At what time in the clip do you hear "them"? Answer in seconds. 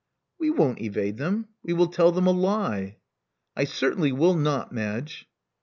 1.17-1.49, 2.11-2.25